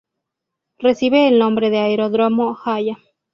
Recibe 0.79 1.27
el 1.27 1.37
nombre 1.37 1.69
de 1.69 1.77
Aeródromo 1.77 2.57
Haya. 2.65 2.97